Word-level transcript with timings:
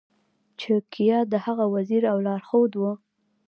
چാണکیا 0.59 1.19
د 1.31 1.33
هغه 1.45 1.65
وزیر 1.75 2.03
او 2.11 2.17
لارښود 2.25 2.71
و. 2.77 2.81